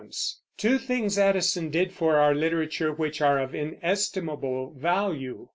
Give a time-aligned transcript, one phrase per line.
[0.57, 5.49] Two things Addison did for our literature which are of inestimable value.